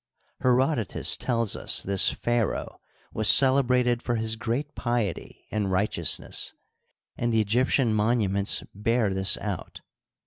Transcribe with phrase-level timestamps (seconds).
[0.39, 2.79] Herodotus tells us this pharaoh
[3.13, 6.55] was celebrated for his g^eat piety and righteous ness,
[7.17, 9.81] and the Egyptian monuments bear this out.